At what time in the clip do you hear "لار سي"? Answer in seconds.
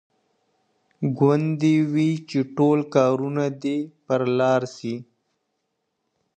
4.39-4.93